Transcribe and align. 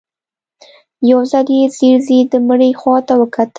يو 1.09 1.19
ځل 1.31 1.47
يې 1.57 1.63
ځير 1.77 1.97
ځير 2.07 2.25
د 2.31 2.33
مړي 2.47 2.71
خواته 2.79 3.13
وکتل. 3.17 3.49